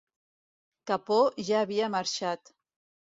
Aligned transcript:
Capó 0.91 1.19
ja 1.49 1.59
havia 1.65 1.91
marxat. 1.97 2.55